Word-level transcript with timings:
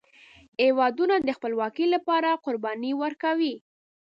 هیوادونه 0.63 1.15
د 1.21 1.29
خپلواکۍ 1.37 1.85
لپاره 1.95 2.39
قربانۍ 2.45 2.93
ورکوي. 3.03 3.55